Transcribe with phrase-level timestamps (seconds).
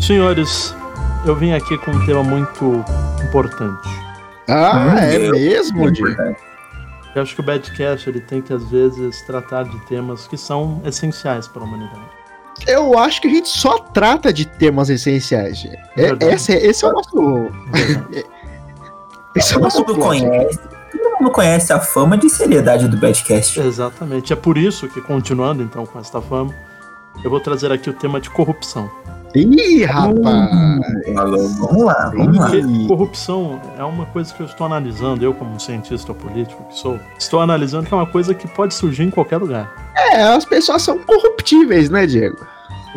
[0.00, 0.74] Senhores,
[1.26, 2.84] eu vim aqui com um tema muito
[3.22, 3.88] importante.
[4.48, 6.36] Ah, é mesmo, Diego?
[7.14, 10.80] Eu acho que o Badcast ele tem que, às vezes, tratar de temas que são
[10.84, 12.00] essenciais para a humanidade.
[12.66, 15.64] Eu acho que a gente só trata de temas essenciais.
[15.96, 17.50] É, esse, esse é o nosso.
[19.32, 20.58] Esse é o Todo nosso mundo conhece.
[20.90, 23.60] Todo mundo conhece a fama de seriedade do Badcast.
[23.60, 24.32] Exatamente.
[24.32, 26.52] É por isso que, continuando então com esta fama,
[27.22, 28.90] eu vou trazer aqui o tema de corrupção.
[29.34, 31.16] Ih, rapaz!
[31.16, 32.46] Alô, vamos lá, vamos lá.
[32.50, 36.98] Porque corrupção é uma coisa que eu estou analisando, eu como cientista político que sou,
[37.18, 39.72] estou analisando que é uma coisa que pode surgir em qualquer lugar.
[39.96, 42.44] É, as pessoas são corruptíveis, né, Diego?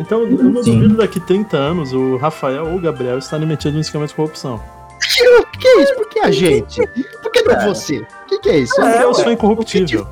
[0.00, 3.80] Então, eu não duvido daqui 30 anos o Rafael ou o Gabriel estarem metidos no
[3.80, 4.60] esquema de corrupção.
[5.00, 5.94] Que, que é isso?
[5.94, 6.80] Por que a gente?
[7.22, 7.68] Por que não Cara.
[7.68, 7.98] você?
[7.98, 8.80] O que, que é isso?
[8.80, 9.14] É, eu ué.
[9.14, 10.08] sou incorruptível.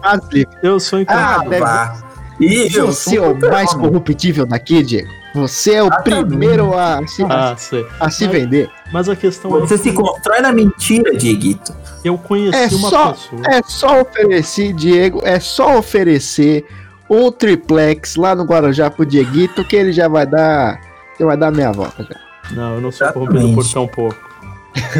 [0.63, 1.61] Eu sou Ah, incorruptível.
[1.61, 1.97] vá.
[2.39, 5.11] E eu Você é sou o mais corruptível daqui, Diego.
[5.35, 6.27] Você é o Exatamente.
[6.29, 7.87] primeiro a se, Ah, sei.
[7.99, 8.71] a se mas- vender.
[8.93, 11.75] Mas a questão Você é se constrói na mentira, Dieguito.
[12.05, 13.43] eu conheci É uma só- pessoa.
[13.47, 16.67] É só oferecer, Diego, é só oferecer
[17.09, 20.79] um triplex lá no Guarujá pro Dieguito que ele já vai dar.
[21.19, 22.55] Já vai dar meia volta já.
[22.55, 24.17] Não, eu não sou corrompido por tão pouco.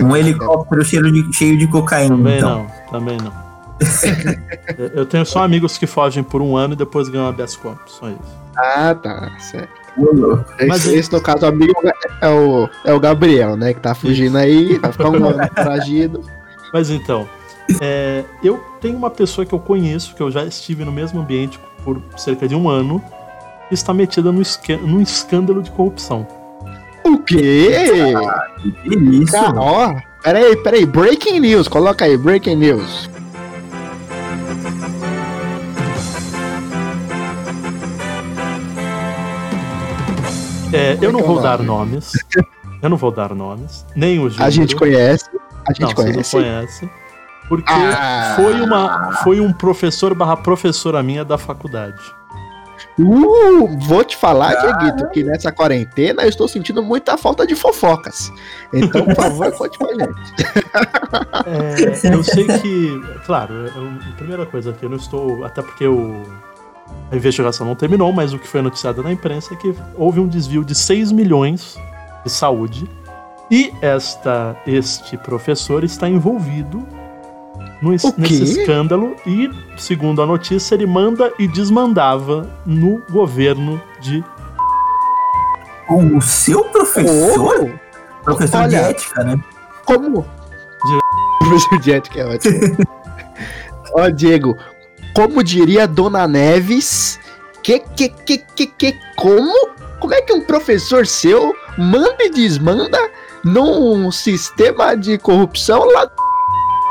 [0.03, 2.59] Um helicóptero cheio de, cheio de cocaína, Também então.
[2.91, 3.33] não, também não.
[4.79, 7.95] Eu- eu tenho só amigos que fogem por um ano e depois ganham habeas corpus,
[7.95, 8.19] só isso.
[8.57, 9.82] Ah, tá, certo.
[10.67, 11.75] Mas Esse, no caso, amigo
[12.21, 13.75] é o, é o Gabriel, né?
[13.75, 16.23] Que tá fugindo aí, um ano foragido.
[16.73, 17.29] Mas então,
[17.81, 21.61] é, eu tenho uma pessoa que eu conheço, que eu já estive no mesmo ambiente
[21.85, 23.03] por cerca de um ano,
[23.69, 26.27] que está metida no esque- num escândalo de corrupção.
[27.05, 27.91] O quê?
[28.85, 29.33] Que isso?
[29.33, 33.11] Cara, ó, peraí, peraí, breaking news, coloca aí, breaking news.
[40.73, 41.93] É, eu não que é vou dar nome?
[41.93, 42.13] nomes.
[42.83, 43.85] Eu não vou dar nomes.
[43.95, 44.31] Nem o.
[44.39, 45.39] A gente conhece, a
[45.81, 46.37] Não, gente vocês conhece.
[46.37, 46.91] não conhecem.
[47.49, 48.33] Porque Ah.
[48.37, 52.01] foi, uma, foi um professor barra professora minha da faculdade.
[52.99, 58.31] Uh, vou te falar, Dieguito, que nessa quarentena eu estou sentindo muita falta de fofocas.
[58.73, 60.35] Então, por favor, conte pra gente.
[61.47, 65.87] É, eu sei que, claro, eu- a primeira coisa que eu não estou, até porque
[65.87, 66.23] o,
[67.11, 70.27] a investigação não terminou, mas o que foi noticiado na imprensa é que houve um
[70.27, 71.77] desvio de 6 milhões
[72.25, 72.89] de saúde
[73.51, 76.83] e esta, este professor está envolvido
[77.83, 84.25] no, nesse escândalo e, segundo a notícia, ele manda e desmandava no governo de.
[85.91, 87.71] O seu professor?
[87.71, 88.87] Oh, professor de olha.
[88.87, 89.37] ética, né?
[89.85, 90.25] como?
[91.41, 92.77] Professor de ética é ótimo.
[93.95, 94.57] Ó, Diego,
[95.15, 97.19] como diria Dona Neves,
[97.63, 99.71] que, que, que, que, que, como?
[100.01, 102.99] Como é que um professor seu manda e desmanda
[103.45, 106.11] num sistema de corrupção lá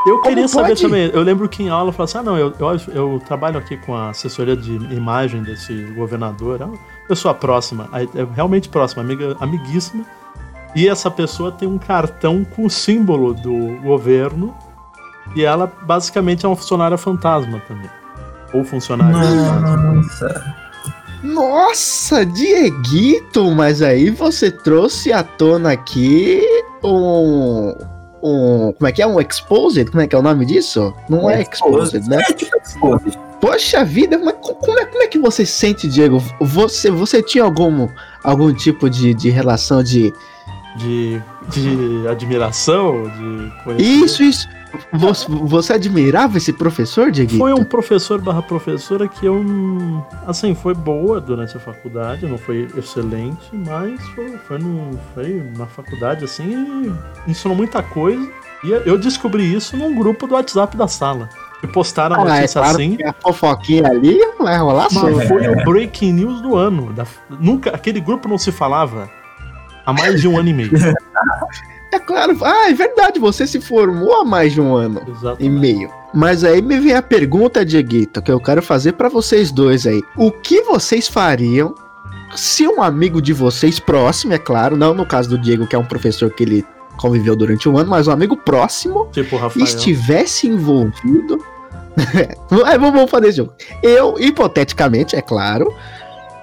[0.06, 0.82] Eu queria saber pode?
[0.82, 1.12] também.
[1.14, 3.78] Eu lembro que em aula eu falava assim: ah, não, eu, eu, eu trabalho aqui
[3.78, 6.62] com a assessoria de imagem desse governador.
[6.62, 6.78] É uma
[7.08, 10.06] pessoa próxima, é realmente próxima, amiga, amiguíssima.
[10.74, 14.56] E essa pessoa tem um cartão com o símbolo do governo.
[15.36, 17.90] E ela basicamente é uma funcionária fantasma também.
[18.54, 19.78] Ou funcionária fantasma.
[19.78, 20.56] Nossa.
[21.24, 26.42] Nossa, Dieguito, mas aí você trouxe à tona aqui
[26.84, 27.76] um.
[28.24, 28.74] Um.
[28.74, 29.08] Como é que é?
[29.08, 29.90] Um exposed?
[29.90, 30.94] Como é que é o nome disso?
[31.10, 32.22] Não é exposed, né?
[32.28, 33.18] É tipo exposed.
[33.40, 36.22] Poxa vida, mas co- como é, como é que você sente, Diego?
[36.40, 37.88] Você, você tinha algum,
[38.24, 40.14] algum tipo de, de relação de.
[40.78, 43.04] De, de admiração,
[43.76, 43.84] de.
[43.84, 44.48] Isso, isso.
[44.94, 47.40] Você, você admirava esse professor, Dieguito?
[47.40, 49.44] Foi um professor barra professora que eu.
[50.28, 55.66] Assim, foi boa durante a faculdade, não foi excelente, mas foi, foi, no, foi na
[55.66, 56.94] faculdade, assim,
[57.28, 58.30] e ensinou muita coisa.
[58.64, 61.28] E eu descobri isso num grupo do WhatsApp da sala.
[61.64, 62.96] E postaram a Ah, é notícia claro assim.
[62.96, 65.10] que a fofoquinha ali vai rolar só.
[65.10, 66.92] Mas foi o breaking news do ano.
[66.94, 69.10] da- nunca, aquele grupo não se falava
[69.86, 70.72] há mais de um ano e meio.
[71.92, 72.38] É claro.
[72.42, 75.02] Ah, é verdade, você se formou há mais de um ano.
[75.08, 75.50] e Exatamente.
[75.50, 75.90] meio.
[76.14, 80.02] Mas aí me vem a pergunta, Dieguito, que eu quero fazer pra vocês dois aí.
[80.16, 81.74] O que vocês fariam
[82.36, 85.80] se um amigo de vocês próximo, é claro, não no caso do Diego, que é
[85.80, 86.66] um professor que ele
[86.98, 91.38] conviveu durante um ano, mas um amigo próximo Tipo estivesse envolvido.
[92.16, 93.54] É, vamos vamos fazer esse jogo.
[93.84, 95.76] Eu, hipoteticamente, é claro,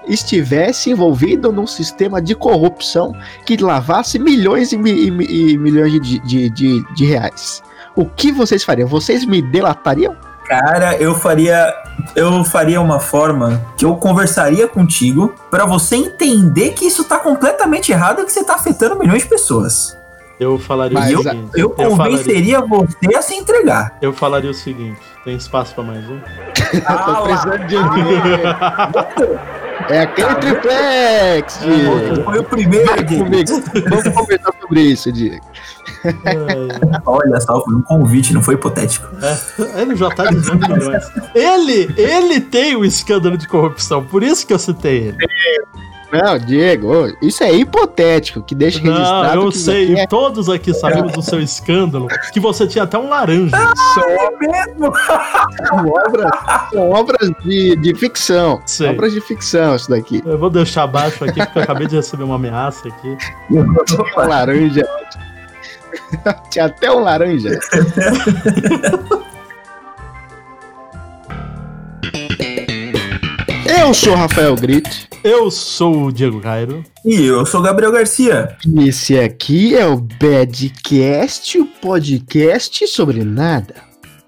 [0.09, 3.13] estivesse envolvido num sistema de corrupção
[3.45, 7.61] que lavasse milhões e, mi- e mi- milhões de, de, de, de reais.
[7.95, 8.87] O que vocês fariam?
[8.87, 10.15] Vocês me delatariam?
[10.47, 11.71] Cara, eu faria.
[12.15, 17.91] Eu faria uma forma que eu conversaria contigo pra você entender que isso tá completamente
[17.91, 19.95] errado e que você tá afetando milhões de pessoas.
[20.39, 21.51] Eu falaria Mas o seguinte.
[21.53, 23.97] Eu falaria, convenceria você a se entregar.
[24.01, 26.19] eu falaria o seguinte: tem espaço pra mais um?
[26.19, 29.39] Tô precisando de dinheiro.
[29.89, 32.23] É aquele triplex, Diego.
[32.23, 33.63] Foi o primeiro, Diego.
[33.89, 35.43] Vamos conversar sobre isso, Diego.
[36.05, 39.07] É, Olha só, foi um convite, não foi hipotético.
[39.21, 41.03] é, ele já tá dizendo milhões.
[41.33, 45.17] Ele, ele tem o escândalo de corrupção, por isso que eu citei ele.
[46.11, 50.49] Não, Diego, isso é hipotético, que deixa Não, registrado eu que sei, você é todos
[50.49, 53.55] aqui sabemos do seu escândalo, que você tinha até um laranja.
[53.55, 54.91] É mesmo?
[55.67, 56.31] são obras,
[56.73, 58.59] são obras de, de ficção.
[58.65, 58.89] Sei.
[58.89, 60.23] Obras de ficção, isso daqui.
[60.25, 63.17] Eu vou deixar abaixo aqui, porque eu acabei de receber uma ameaça aqui.
[63.51, 63.65] Um
[64.27, 64.87] laranja.
[66.49, 67.59] Tinha até um laranja.
[73.77, 75.07] Eu sou Rafael Grit.
[75.23, 76.83] Eu sou o Diego Cairo.
[77.05, 78.57] E eu sou o Gabriel Garcia.
[78.65, 83.75] E esse aqui é o Badcast, o podcast sobre nada.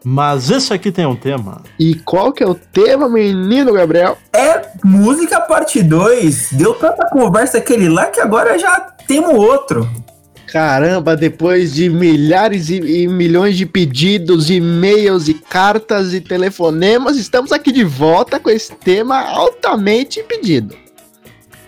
[0.05, 1.63] Mas esse aqui tem um tema.
[1.79, 4.15] E qual que é o tema, menino Gabriel?
[4.31, 6.49] É música parte 2.
[6.53, 9.89] Deu tanta conversa aquele lá que agora já temos outro.
[10.51, 17.53] Caramba, depois de milhares e, e milhões de pedidos, e-mails e cartas e telefonemas, estamos
[17.53, 20.75] aqui de volta com esse tema altamente pedido.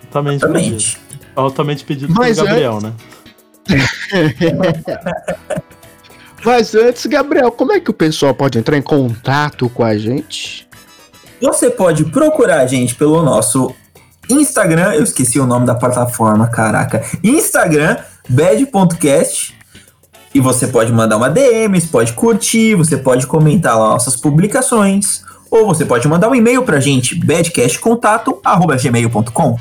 [0.04, 0.76] Altamente pedido.
[0.76, 1.00] Exatamente.
[1.34, 2.92] Altamente pedido Mas pelo Gabriel, né?
[6.44, 10.68] Mas antes, Gabriel, como é que o pessoal pode entrar em contato com a gente?
[11.40, 13.74] Você pode procurar a gente pelo nosso
[14.28, 14.92] Instagram.
[14.92, 17.02] Eu esqueci o nome da plataforma, caraca.
[17.22, 17.96] Instagram,
[18.28, 19.54] bad.cast.
[20.34, 25.22] E você pode mandar uma DM, você pode curtir, você pode comentar lá nossas publicações.
[25.50, 29.56] Ou você pode mandar um e-mail pra gente, badcastcontato.gmail.com.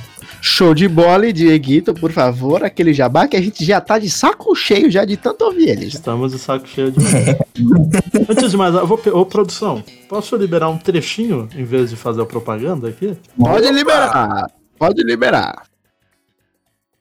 [0.46, 4.54] Show de bola Dieguito, por favor, aquele jabá que a gente já tá de saco
[4.54, 5.90] cheio já de tanto ouvir ele.
[5.90, 6.00] já.
[6.00, 7.00] Estamos de saco cheio de.
[8.28, 9.00] Antes de mais, eu vou.
[9.14, 13.16] Ô, produção, posso liberar um trechinho em vez de fazer a propaganda aqui?
[13.40, 15.64] Pode liberar, pode liberar.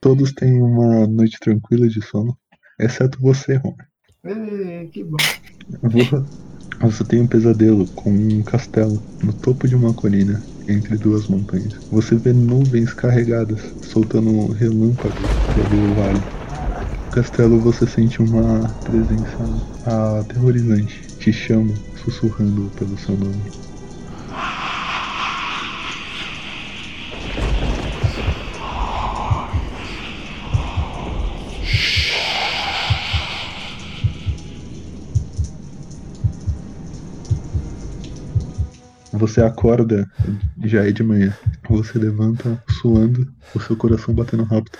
[0.02, 2.36] Todos têm uma noite tranquila de sono,
[2.80, 4.88] exceto você, Homer.
[4.90, 5.16] que bom.
[5.80, 6.26] Vo-
[6.80, 11.74] Você tem um pesadelo com um castelo no topo de uma colina entre duas montanhas.
[11.92, 15.14] Você vê nuvens carregadas soltando relâmpagos
[15.54, 16.18] pelo vale.
[17.06, 21.00] No castelo você sente uma presença aterrorizante.
[21.20, 21.72] Te chama,
[22.02, 23.71] sussurrando pelo seu nome.
[39.22, 40.10] Você acorda,
[40.64, 41.32] já é de manhã.
[41.70, 44.76] Você levanta suando, o seu coração batendo rápido,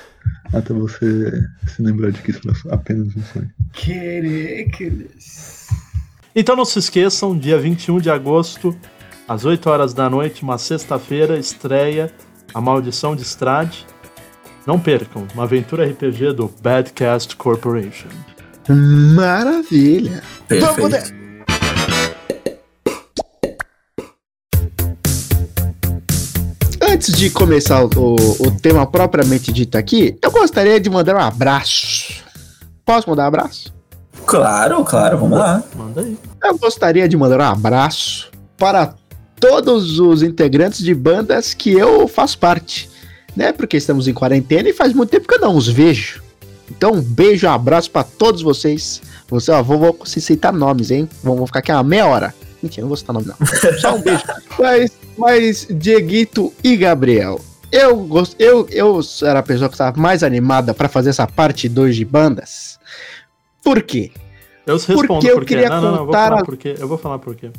[0.53, 1.31] até você
[1.69, 3.49] se lembrar de que isso era apenas um sonho.
[6.35, 8.77] Então não se esqueçam, dia 21 de agosto,
[9.29, 12.12] às 8 horas da noite, uma sexta-feira, estreia
[12.53, 13.87] A Maldição de Strade.
[14.67, 18.09] Não percam, uma aventura RPG do Badcast Corporation.
[19.15, 20.21] Maravilha.
[20.49, 20.88] Vamos Perfeito.
[20.88, 21.22] nessa.
[27.02, 31.19] Antes de começar o, o- o tema propriamente dito aqui, eu gostaria de mandar um
[31.19, 32.22] abraço.
[32.87, 33.75] Posso mandar um abraço?
[34.25, 35.64] Claro, claro, vamos lá.
[35.75, 36.16] Manda aí.
[36.44, 38.94] Eu gostaria de mandar um abraço para
[39.40, 42.88] todos os integrantes de bandas que eu faço parte,
[43.35, 43.50] né?
[43.52, 46.23] Porque estamos em quarentena e faz muito tempo que eu não os vejo.
[46.71, 49.02] Então, um beijo, um abraço para todos vocês.
[49.28, 51.09] Você, ó, vou, vou citar nomes, hein?
[51.21, 52.32] Vamos ficar aqui uma meia hora.
[52.62, 53.35] Mentira, não vou citar nome, não.
[53.80, 54.23] Só um beijo.
[54.56, 57.40] mas, mas, Dieguito e Gabriel,
[57.71, 58.35] eu, gost...
[58.38, 62.04] eu, eu era a pessoa que estava mais animada para fazer essa parte 2 de
[62.04, 62.78] bandas.
[63.62, 64.11] Por quê?
[64.66, 66.75] Eu respondo Porque eu queria Não, não, não, eu vou falar a- por quê.
[66.78, 67.50] Eu vou falar por quê.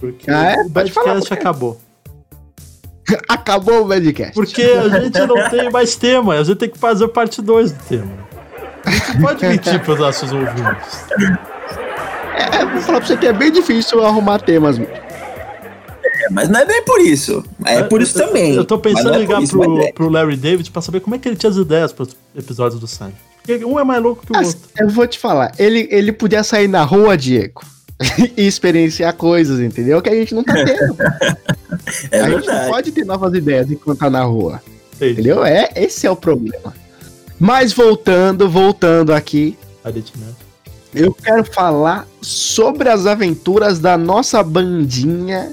[0.00, 0.56] Porque Ah, é?
[0.62, 1.34] o quê.
[1.34, 1.80] acabou.
[3.28, 4.34] Acabou o podcast.
[4.34, 7.84] Porque a gente não tem mais tema, a gente tem que fazer parte 2 do
[7.84, 8.26] tema.
[8.84, 11.06] A gente não pode mentir para os nossos ouvintes.
[12.36, 14.78] É, vou falar pra você que é bem difícil arrumar temas.
[16.16, 17.44] É, mas não é bem por isso.
[17.64, 18.54] É por isso Eu- também.
[18.54, 19.92] Eu tô pensando em é ligar isso, pro, é.
[19.92, 22.86] pro Larry David pra saber como é que ele tinha as ideias pros episódios do
[22.86, 23.20] Seinfeld.
[23.44, 24.60] Porque um é mais louco que o Mas outro.
[24.78, 27.62] eu vou te falar, ele, ele podia sair na rua, Diego,
[28.36, 30.02] e experienciar coisas, entendeu?
[30.02, 30.96] Que a gente não tá tendo.
[32.10, 32.70] É a gente não verdade.
[32.70, 34.60] pode ter novas ideias enquanto tá na rua.
[35.00, 35.44] Ei, Entendeu?
[35.44, 36.74] É, esse é o problema.
[37.38, 39.56] Mas voltando, voltando aqui.
[40.94, 45.52] Eu quero falar sobre as aventuras da nossa bandinha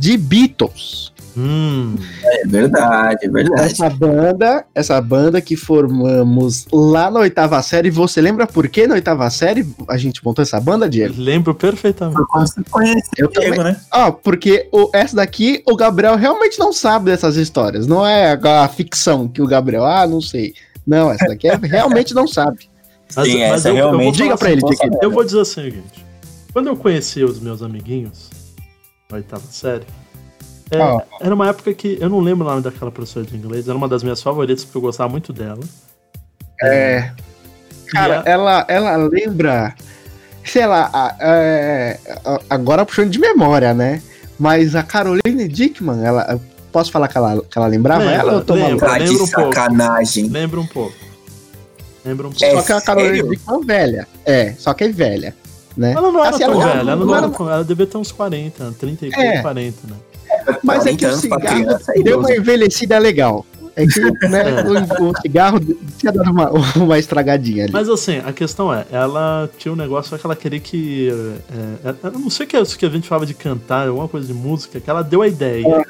[0.00, 1.12] de Beatles.
[1.36, 3.62] Hum, É verdade, é verdade.
[3.62, 7.88] Essa banda, essa banda que formamos lá na oitava série.
[7.88, 11.14] Você lembra por que na oitava série a gente montou essa banda, Diego?
[11.16, 12.16] lembro perfeitamente.
[12.16, 13.76] Por como você conhece Eu o Diego, né?
[13.92, 17.86] Ó, porque o, essa daqui o Gabriel realmente não sabe dessas histórias.
[17.86, 20.54] Não é a, a ficção que o Gabriel, ah, não sei.
[20.84, 22.68] Não, essa daqui é, realmente não sabe.
[23.08, 24.98] Sim, essa eu, eu vou realmente- Diga pra ele, Diego.
[25.00, 26.04] Eu vou dizer assim, gente.
[26.52, 28.28] Quando eu conheci os meus amiguinhos,
[29.10, 29.84] na oitava série,
[30.70, 31.00] é, Ó.
[31.20, 33.88] era uma época que eu não lembro o nome daquela professora de inglês, era uma
[33.88, 35.60] das minhas favoritas, porque eu gostava muito dela.
[36.62, 37.10] É.
[37.88, 39.74] Cara, E a- ela, ela lembra.
[40.44, 44.00] Sei lá, a- é, a- agora puxando de memória, né?
[44.38, 46.40] Mas a Caroline Dickman, ela.
[46.72, 48.32] Posso falar que ela, que ela lembrava Lembra, ela?
[48.34, 48.92] Eu tô lembra.
[48.92, 49.54] lembra de um pouco.
[49.54, 50.28] sacanagem.
[50.28, 50.94] Lembra um pouco.
[52.04, 52.44] Lembra um pouco.
[52.44, 53.30] É Só que a Caroline sério?
[53.30, 54.08] Dickman é velha.
[54.24, 55.34] É, só que é velha.
[55.76, 55.92] Né?
[55.92, 57.96] Ela não era Assim, tão ela- velha, ela, não não era- tão- ela devia ter
[57.96, 59.40] uns 40, 30 e É.
[59.40, 59.96] 40, né?
[60.62, 63.46] Mas é que 40 o cigarro é deu uma envelhecida legal.
[63.76, 64.42] É que né,
[65.00, 65.60] o, o cigarro
[65.96, 67.72] tinha dado uma, uma estragadinha ali.
[67.72, 71.08] Mas assim, a questão é, ela tinha um negócio que ela queria que.
[71.84, 73.86] é, é, eu não sei o que é isso que a gente falava de cantar,
[73.88, 75.86] alguma coisa de música, que ela deu a ideia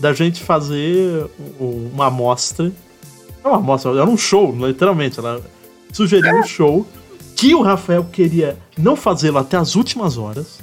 [0.00, 1.26] da gente fazer
[1.60, 2.72] um- uma amostra.
[3.44, 5.18] Não uma amostra, era um show, literalmente.
[5.18, 5.40] Ela
[5.92, 6.86] sugeriu um show
[7.38, 10.58] que o Rafael queria não fazê-lo até as últimas horas.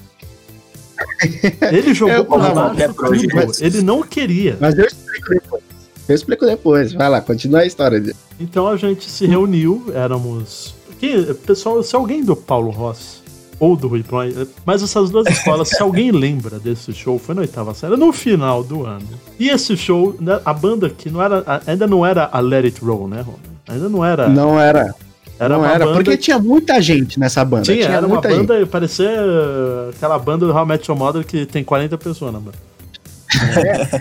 [1.72, 3.52] Ele jogou Eu- por não, baixo é tudo.
[3.62, 4.58] Ele não queria.
[4.60, 5.64] Mas eu explico depois.
[6.08, 6.94] Eu explico depois.
[6.94, 8.16] Vai lá, continua a história dele.
[8.40, 10.76] Então a gente se reuniu, éramos.
[11.00, 13.24] Quem, pessoal, se alguém do Paulo Ross
[13.58, 17.42] ou do Rui Ploy, mas essas duas escolas, se alguém lembra desse show, foi na
[17.42, 19.08] oitava série, no final do ano.
[19.40, 22.82] E esse show, né, a banda que não era, ainda não era a Let It
[22.84, 23.38] Roll, né, Rony?
[23.68, 24.28] Ainda não era.
[24.30, 24.94] Não era.
[25.40, 25.96] Era não uma era, banda.
[25.98, 27.64] porque tinha muita gente nessa banda.
[27.64, 28.46] tinha, Tinha, era uma muita gente.
[28.46, 32.34] banda, parecia uh, aquela banda do How I Met Your Mother que tem 40 pessoas
[32.34, 32.58] na banda.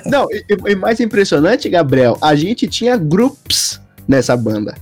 [0.07, 4.77] Não, e, e mais impressionante, Gabriel, a gente tinha grupos nessa banda.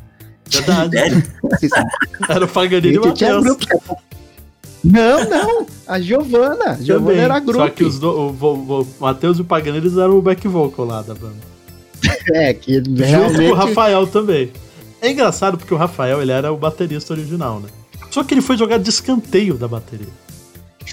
[0.50, 0.96] Verdade.
[2.28, 3.66] Era o Paganini e tinha grupos.
[4.84, 5.66] Não, não.
[5.86, 6.72] A Giovana.
[6.72, 7.24] A Giovana Também.
[7.24, 7.60] era grupo.
[7.60, 10.84] Só que os do, o, o, o Matheus e o Paganini eram o back vocal
[10.84, 11.52] lá da banda.
[12.32, 13.52] É, que Junto com o realmente.
[13.52, 14.50] Rafael também.
[15.02, 17.68] É engraçado porque o Rafael ele era o baterista original, né?
[18.10, 20.06] Só que ele foi jogado de escanteio da bateria.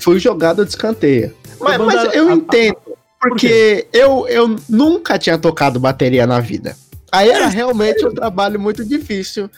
[0.02, 1.34] Foi jogado de escanteio.
[1.60, 2.78] Mas, mas era- eu a- entendo.
[3.22, 6.76] Porque eu, eu nunca tinha tocado bateria na vida.
[7.12, 9.50] Aí era realmente um trabalho muito difícil,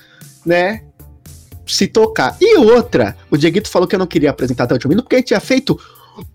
[0.46, 0.82] né?
[1.68, 2.36] Se tocar.
[2.42, 5.16] E outra, o Dieguito falou que eu não queria apresentar até o último minuto, porque
[5.16, 5.80] a gente tinha feito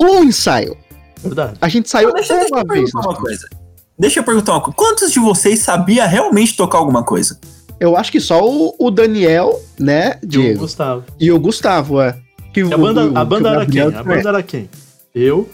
[0.01, 0.77] um ensaio.
[1.21, 1.59] Verdade.
[1.61, 2.91] A gente saiu Deixa, deixa uma eu vez.
[2.93, 3.49] perguntar uma coisa.
[3.99, 4.77] Deixa eu perguntar uma coisa.
[4.77, 7.41] Quantos de vocês sabia realmente tocar alguma coisa?
[7.79, 10.61] Eu acho que só o, o Daniel, né, E o Diego?
[10.61, 11.05] Gustavo.
[11.21, 12.19] E o Gustavo, é.
[12.53, 13.83] Que a banda, o- a banda era quem?
[13.83, 14.71] A banda era quem?
[15.15, 15.49] Eu,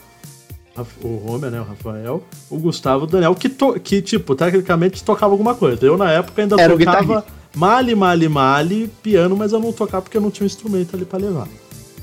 [1.02, 1.60] o Homer, né?
[1.60, 5.84] O Rafael, o Gustavo, o Daniel, que, to, que tipo, tecnicamente tocava alguma coisa.
[5.84, 7.24] Eu, na época, ainda Era tocava
[7.54, 11.04] male, male, male, piano, mas eu não tocava porque eu não tinha um instrumento ali
[11.04, 11.48] pra levar.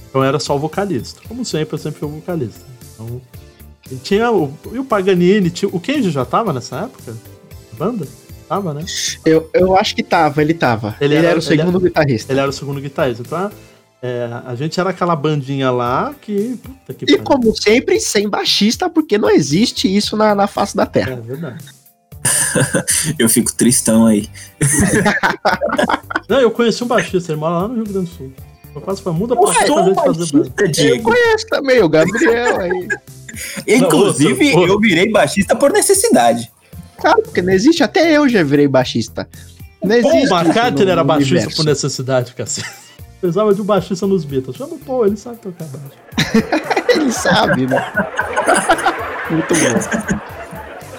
[0.09, 1.21] Então era só o vocalista.
[1.27, 2.65] Como sempre, eu sempre fui o vocalista.
[2.93, 3.21] Então,
[3.91, 7.15] e tinha o, e o Paganini, tinha, o Kenji já tava nessa época?
[7.77, 8.05] Banda?
[8.49, 8.83] Tava, né?
[9.23, 10.95] Eu, eu acho que tava, ele tava.
[10.99, 12.33] Ele Ele, era- era, o segundo guitarrista.
[12.33, 13.23] Ele era o segundo guitarrista.
[13.25, 13.51] Então,
[14.01, 16.59] é, a gente era aquela bandinha lá que.
[16.63, 17.23] Puta que E pariu.
[17.23, 21.11] como sempre, sem baixista, porque não existe isso na, na face da Terra.
[21.13, 21.63] É verdade.
[23.19, 24.27] Eu fico tristão aí.
[26.27, 28.31] Não, eu conheci um baixista, ele mora lá no Rio Grande do Sul.
[28.75, 29.93] Eu quase falei, muda pra pra fazer banda.
[29.93, 31.03] baixista, Eu Diego.
[31.03, 32.87] conheço também o Gabriel aí.
[33.67, 36.51] Inclusive, Não, ouça, eu virei baixista por necessidade.
[36.99, 39.27] Claro, porque não existe, até eu já virei baixista.
[39.83, 40.33] Não existe.
[40.33, 41.57] McCartney no era baixista universo.
[41.57, 42.67] por necessidade, cacete.
[43.21, 44.55] Precisava de um baixista nos Beatles.
[44.57, 46.69] Chama o Paul, ele sabe tocar baixo.
[46.89, 47.93] Ele sabe, né?
[49.29, 50.19] Muito bom.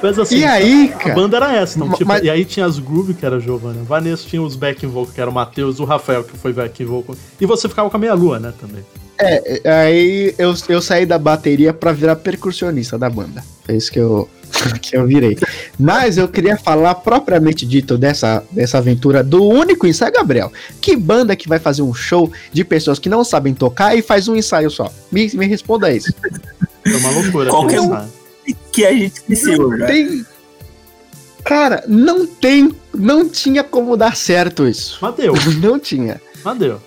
[0.02, 1.14] Mas assim, E aí, a cara?
[1.14, 1.78] banda era essa.
[1.78, 3.82] Ma- tipo, mas- E aí tinha as Groove, que era a Giovanna.
[3.82, 7.16] Vanessa tinha os backing vocal, que era o Matheus, o Rafael, que foi backing vocal.
[7.40, 8.84] E você ficava com a meia-lua, né, também.
[9.20, 13.44] É, aí eu, eu saí da bateria pra virar percussionista da banda.
[13.64, 14.28] Foi isso que eu,
[14.80, 15.36] que eu virei.
[15.78, 20.50] Mas eu queria falar propriamente dito dessa, dessa aventura do único ensaio, Gabriel.
[20.80, 24.26] Que banda que vai fazer um show de pessoas que não sabem tocar e faz
[24.26, 24.90] um ensaio só?
[25.12, 26.12] Me, me responda isso.
[26.82, 27.50] Foi uma loucura.
[27.50, 27.86] Qualquer um.
[27.86, 28.08] ensaio.
[28.72, 29.86] Que a gente esqueceu já.
[29.86, 30.24] Tem.
[31.44, 32.74] Cara, não tem.
[32.94, 34.98] Não tinha como dar certo isso.
[35.00, 36.20] Mas deu, Não tinha.
[36.42, 36.80] mas deu.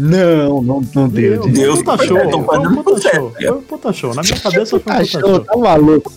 [0.00, 1.42] Não, não, não deu.
[1.42, 2.16] Deu, Deus, foi um puta foi show.
[2.16, 3.32] certo, Foi um puta show.
[3.36, 4.14] Foi um puta show.
[4.14, 5.40] Na minha cabeça foi um Tá puta show, show.
[5.40, 6.12] tá maluco.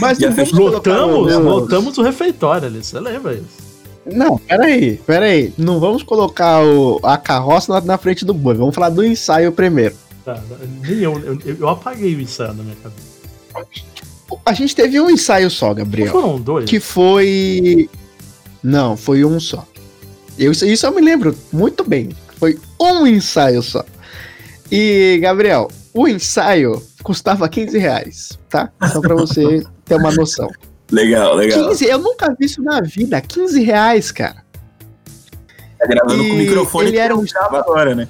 [0.00, 0.18] Mas
[0.52, 3.72] Lotamos, lotamos o refeitório ali, você lembra isso?
[4.04, 5.52] Não, peraí, peraí.
[5.56, 8.54] Não vamos colocar o, a carroça na, na frente do boi.
[8.54, 9.94] Vamos falar do ensaio primeiro.
[10.24, 10.40] Tá,
[10.82, 13.12] nem eu, eu, eu apaguei o ensaio na minha cabeça.
[14.44, 16.10] A gente teve um ensaio só, Gabriel.
[16.10, 16.68] foram dois?
[16.68, 17.88] Que foi.
[18.62, 19.66] Não, foi um só.
[20.38, 22.08] Eu, isso eu me lembro muito bem.
[22.42, 23.84] Foi um ensaio só.
[24.68, 28.68] E, Gabriel, o ensaio custava 15 reais, tá?
[28.92, 30.48] Só pra você ter uma noção.
[30.90, 31.68] Legal, legal.
[31.68, 33.20] 15, eu nunca vi isso na vida.
[33.20, 34.42] 15 reais, cara.
[35.78, 38.08] Tá gravando com o E microfone ele era um- grava agora, né?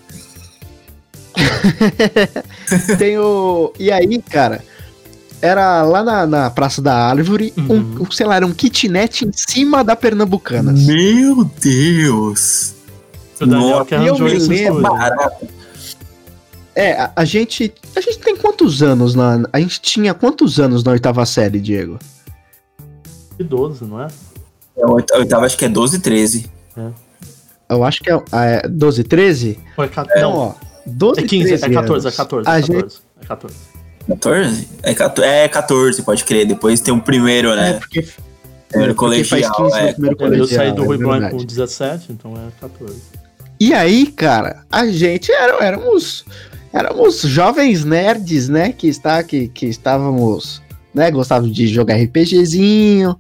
[2.99, 3.71] Tem o.
[3.79, 4.65] E aí, cara,
[5.43, 7.99] era lá na, na Praça da Árvore, Uhum.
[8.01, 10.81] um, sei lá, era um kitnet em cima da Pernambucanas.
[10.87, 12.77] Meu Deus!
[13.43, 14.81] O Daniel Nossa, que eu arranjou me esse lembro.
[14.83, 14.99] estúdio.
[14.99, 15.49] Barato.
[16.75, 17.75] É, a, a gente.
[17.95, 19.43] A gente tem quantos anos na.
[19.53, 21.99] A gente tinha quantos anos na oitava série, Diego?
[23.37, 24.09] Que 12, não é?
[24.77, 26.51] É, a oitava acho que é 12, 13.
[27.69, 29.59] Eu acho que é, é 12, 13?
[29.77, 30.21] Ou é 14?
[30.23, 30.55] Não, ó.
[30.87, 32.17] 12, é 15, é 13 14, é anos.
[32.17, 33.01] 14, A é gente- 14.
[33.23, 33.57] É 14.
[34.09, 34.69] 14?
[34.83, 35.29] É, 14?
[35.31, 36.47] é 14, pode crer.
[36.47, 37.73] Depois tem o primeiro, É, né?
[37.75, 38.07] porque,
[38.69, 39.87] Primeiro porque faz colegial, 15 é.
[39.87, 40.49] no primeiro Eu colegial.
[40.49, 42.95] saí do é Rui Blanc com 17, então é 14.
[43.63, 46.25] E aí, cara, a gente era, éramos
[46.73, 50.61] éramos jovens nerds, né, que está que, que estávamos,
[50.93, 53.17] né, gostávamos de jogar RPGzinho,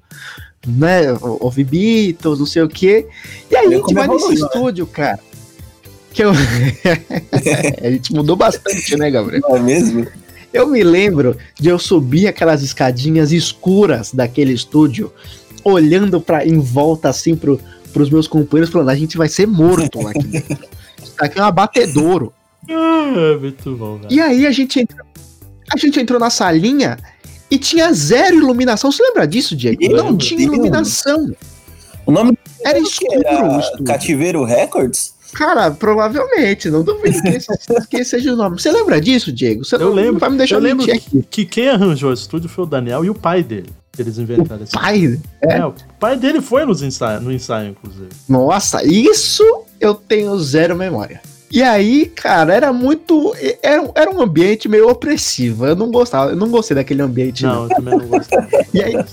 [0.66, 3.06] né, ou- ouvir Beatles, não sei o quê.
[3.48, 4.34] E aí a gente vai nesse né?
[4.34, 5.20] estúdio, cara.
[6.12, 6.32] Que eu
[7.80, 9.42] a gente mudou bastante, né, Gabriel?
[9.48, 10.08] Não é mesmo?
[10.52, 15.12] Eu me lembro de eu subir aquelas escadinhas escuras daquele estúdio,
[15.62, 17.60] olhando para em volta assim pro,
[17.92, 20.24] pros meus companheiros, falando: a gente vai ser morto lá aqui.
[20.24, 20.58] dentro.
[21.02, 22.32] Isso aqui é um abatedouro.
[22.70, 24.12] Ah, muito bom, velho.
[24.12, 25.04] E aí a gente entrou,
[25.72, 26.96] a gente entrou na salinha
[27.50, 28.90] e tinha zero iluminação.
[28.90, 29.82] Você lembra disso, Diego?
[29.82, 31.34] Eu Não tinha iluminação.
[32.06, 33.84] O nome Era escuro o era.
[33.84, 35.14] Cativeiro Records?
[35.32, 37.48] Cara, provavelmente, não duvido que esse,
[37.88, 38.60] que esse seja o nome.
[38.60, 39.64] Você lembra disso, Diego?
[39.64, 41.22] Você Eu não, lembro, não vai me deixar eu lembro aqui.
[41.30, 43.70] Que quem arranjou o estúdio foi o Daniel e o pai dele.
[43.92, 48.08] Que Eles inventaram esse Pai, É, o pai dele foi nos ensaio, no ensaio, inclusive.
[48.26, 49.44] Nossa, isso
[49.78, 51.20] eu tenho zero memória.
[51.50, 53.34] E aí, cara, era muito.
[53.62, 55.66] Era, era um ambiente meio opressivo.
[55.66, 57.42] Eu não gostava, eu não gostei daquele ambiente.
[57.42, 57.54] Não.
[57.54, 58.48] Não, eu também não gostava.
[58.72, 59.04] E aí?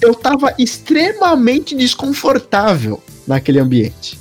[0.00, 4.18] Eu tava extremamente desconfortável naquele ambiente.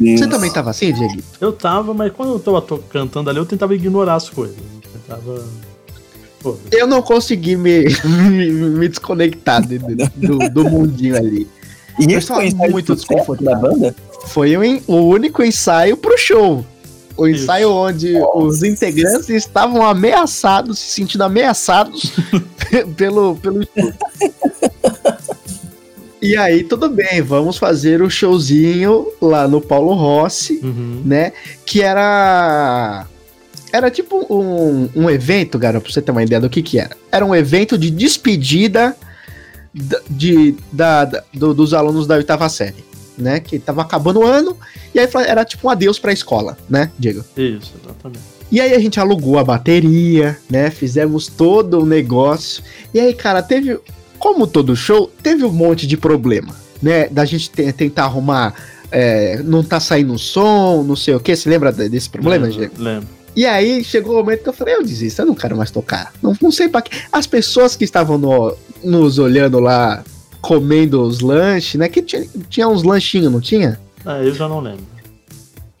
[0.00, 1.22] Você também tava assim, Diego?
[1.40, 4.56] Eu tava, mas quando eu tava cantando ali, eu tentava ignorar as coisas.
[4.56, 5.44] Eu tentava.
[6.70, 11.48] Eu não consegui me, me, me desconectar de- de- do, do mundinho ali.
[11.98, 13.94] E Eu foi muito sucesso da banda?
[14.26, 16.64] Foi o, en- o único ensaio pro show.
[17.16, 17.44] O Isso.
[17.44, 22.12] ensaio onde os integrantes estavam ameaçados, se sentindo ameaçados
[22.96, 23.94] pelo, pelo estúdio.
[26.20, 31.02] E aí, tudo bem, vamos fazer o showzinho lá no Paulo Rossi, uhum.
[31.04, 31.32] né?
[31.64, 33.06] Que era.
[33.76, 36.96] Era tipo um, um evento, garoto, pra você ter uma ideia do que que era.
[37.12, 38.96] Era um evento de despedida
[39.74, 42.82] da- de, da, da- do- dos alunos da oitava série,
[43.18, 43.38] né?
[43.40, 44.56] Que tava acabando o ano,
[44.94, 47.20] e aí era tipo um adeus pra escola, né, Diego?
[47.36, 48.24] Isso, exatamente.
[48.50, 50.70] E aí a gente alugou a bateria, né?
[50.70, 52.62] Fizemos todo o negócio.
[52.94, 53.78] E aí, cara, teve.
[54.18, 57.08] Como todo show, teve um monte de problema, né?
[57.08, 58.54] Da gente te- tentar arrumar.
[58.88, 61.34] é, não tá saindo som, não sei o que.
[61.34, 62.74] Você lembra de- desse problema, lembro, Diego?
[62.78, 63.08] Lembro.
[63.36, 66.12] E aí chegou o momento que eu falei, eu desisto, eu não quero mais tocar.
[66.22, 66.96] Não, não sei pra quê.
[67.12, 70.02] As pessoas que estavam no- nos olhando lá,
[70.40, 71.88] comendo os lanches, né?
[71.88, 73.78] Que tinha, tinha uns lanchinhos, não tinha?
[74.04, 74.84] Ah, eu já não lembro.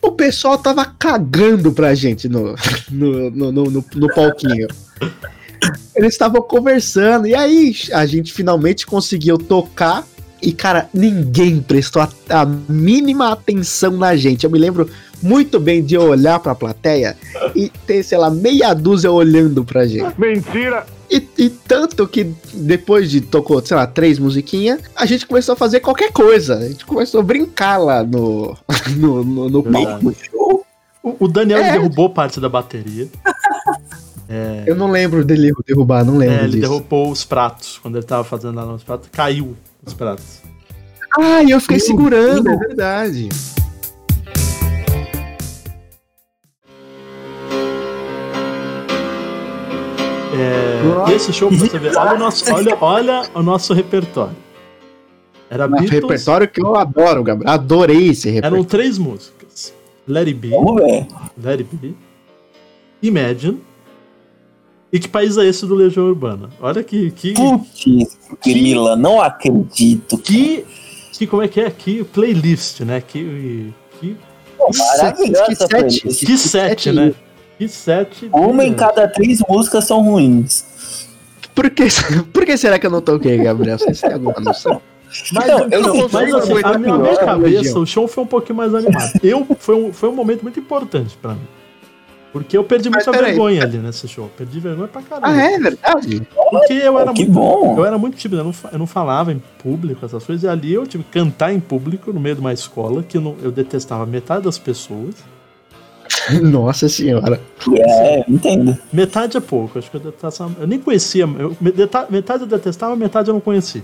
[0.02, 2.54] O pessoal tava cagando pra gente no,
[2.90, 4.68] no, no, no, no- palquinho.
[5.94, 10.06] Eles estavam conversando, e aí a gente finalmente conseguiu tocar.
[10.42, 14.44] E, cara, ninguém prestou a, a mínima atenção na gente.
[14.44, 14.88] Eu me lembro
[15.22, 17.16] muito bem de eu olhar pra plateia
[17.54, 20.18] e ter, sei lá, meia dúzia olhando pra gente.
[20.18, 20.86] Mentira!
[21.10, 25.56] E, e tanto que depois de tocou, sei lá, três musiquinhas, a gente começou a
[25.56, 26.56] fazer qualquer coisa.
[26.58, 28.56] A gente começou a brincar lá no,
[28.96, 30.12] no, no, no palco.
[31.02, 31.72] O, o Daniel É.
[31.72, 33.08] derrubou parte da bateria.
[34.66, 36.60] Eu não lembro dele derrubar, não lembro É, ele disso.
[36.62, 37.78] derrubou os pratos.
[37.80, 40.40] Quando ele tava fazendo lá nos pratos, caiu os pratos.
[41.16, 43.28] Ah, e eu fiquei segurando, é verdade.
[50.38, 54.36] É, esse show, pra você ver, olha o nosso, olha, olha o nosso repertório.
[55.48, 57.52] Era Um Beatles, repertório que eu adoro, Gabriel.
[57.52, 58.64] Adorei esse eram repertório.
[58.64, 59.72] três músicas.
[60.08, 60.50] Let It Be.
[61.42, 61.94] Let It Be,
[63.02, 63.60] Imagine
[64.92, 66.48] e Que País é Esse do Legião Urbana.
[66.60, 70.16] Olha que, que, Putz, Grila, não acredito.
[70.18, 70.64] que
[71.12, 71.70] Que como é que é?
[71.70, 73.00] Que playlist, né?
[73.00, 73.72] Que.
[74.00, 74.16] Que,
[74.72, 76.00] que essa sete.
[76.26, 77.14] que set, né?
[77.58, 78.28] Que set.
[78.32, 81.06] Uma em cada três músicas são ruins.
[81.54, 81.84] Por que,
[82.32, 83.78] por que será que eu não toquei, Gabriel?
[83.78, 84.80] Vocês têm alguma noção?
[85.32, 87.82] Mas, Não, eu não, não mas assim, a minha, pior, cabeça, região.
[87.82, 89.12] o show foi um pouquinho mais animado.
[89.22, 91.46] Eu, foi, um, foi um momento muito importante pra mim.
[92.32, 94.30] Porque eu perdi Mas muita vergonha ali nesse show.
[94.36, 95.28] Perdi vergonha pra caramba.
[95.28, 96.26] Ah, é verdade?
[96.50, 97.32] Porque eu era que muito.
[97.32, 97.78] bom.
[97.78, 100.74] Eu era muito tímido, eu não, eu não falava em público, essas coisas, e ali
[100.74, 103.50] eu tive que cantar em público no meio de uma escola que eu, não- eu
[103.50, 105.14] detestava metade das pessoas.
[106.42, 107.40] Nossa senhora.
[107.76, 108.76] É, entendo.
[108.92, 110.54] Metade é pouco, acho que eu detestava.
[110.60, 111.24] Eu nem conhecia.
[111.38, 113.82] Eu, meta- metade eu detestava, metade eu não conhecia.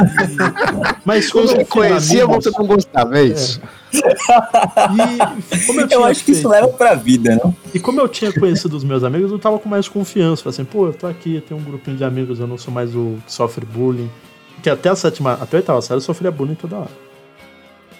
[1.04, 3.60] Mas como Você eu conhecia, você não gostava, é isso?
[3.92, 7.54] E como eu, Eu, acho que isso feito- leva pra vida, não?
[7.74, 10.42] E como eu tinha conhecido os meus amigos, eu tava com mais confiança.
[10.42, 12.72] Falei assim, pô, eu tô aqui, eu tenho um grupinho de amigos, eu não sou
[12.72, 14.10] mais o que sofre bullying.
[14.54, 16.90] Porque até a sétima, até a oitava série eu sofria bullying toda hora.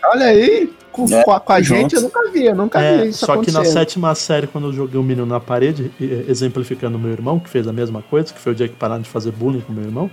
[0.04, 2.84] Olha aí, com, É, com a, com a gente eu nunca vi, eu nunca vi
[2.86, 6.96] É, isso só que na sétima série, quando eu joguei o menino na parede, exemplificando
[6.96, 9.08] o meu irmão, que fez a mesma coisa, que foi o dia que pararam de
[9.08, 10.10] fazer bullying com o meu irmão,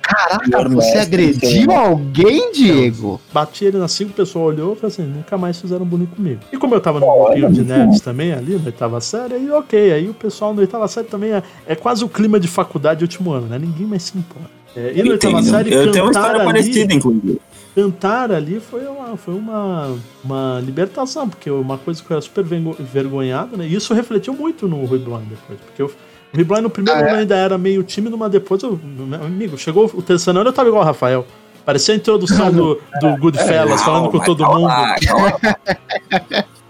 [0.00, 3.20] Caraca, você agrediu alguém, Diego?
[3.30, 6.40] bati ele nas cinco pessoas, olhou e falou assim, nunca mais fizeram bullying comigo.
[6.50, 9.92] E como eu tava no grupinho de nerds também, ali, na oitava série, aí ok,
[9.92, 13.32] aí o pessoal na oitava série também é, é quase o clima de faculdade último
[13.32, 13.58] ano, né?
[13.58, 14.48] Ninguém mais se importa.
[14.74, 17.40] É, e na oitava série, Eu tenho uma história ali- parecida, inclusive.
[17.82, 22.42] Cantar ali foi uma, foi uma, uma libertação, porque uma coisa que eu era super
[22.42, 23.66] vergo- envergonhado, né?
[23.68, 26.98] E isso refletiu muito no Rui Blind depois, porque eu, o Rui Blind no primeiro
[26.98, 27.10] Ah, é?
[27.10, 30.52] ano ainda era meio tímido, mas depois, eu, meu amigo, chegou o terceiro ano eu
[30.52, 31.24] tava igual o Rafael.
[31.64, 34.68] Parecia a introdução do, do Goodfellas, falando com Calma, todo calma mundo.
[34.68, 35.32] lá, Calma,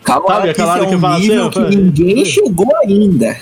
[0.02, 3.36] calma Sabe aquela hora é que um fala assim, que ninguém chegou ainda.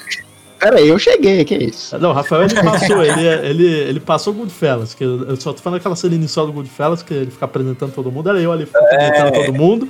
[0.59, 1.99] Pera aí, eu cheguei, que isso?
[1.99, 5.53] Não, o Rafael ele passou, ele, ele, ele passou o Goodfellas, que eu eu só
[5.53, 8.51] tô falando aquela cena inicial do Goodfellas, que ele fica apresentando todo mundo, era eu
[8.51, 9.89] ali apresentando todo mundo.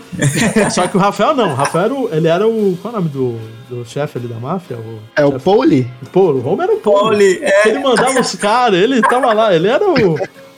[0.70, 2.76] Só que o Rafael não, o Rafael era o, ele era o.
[2.82, 3.38] Qual é o nome do,
[3.70, 4.76] do chefe ali da máfia?
[4.76, 5.86] O, É o Poli?
[6.12, 7.06] Pô, o Homer era o Paul.
[7.06, 10.14] Oli, é, Ele mandava os caras, ele tava lá, ele era o,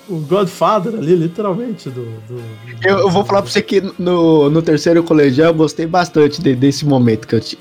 [0.09, 2.05] o Godfather ali, literalmente, do.
[2.27, 2.43] do-
[2.83, 6.55] Eu, eu vou falar pra você que no, no terceiro colegial eu gostei bastante de-
[6.57, 7.61] desse momento que eu tive.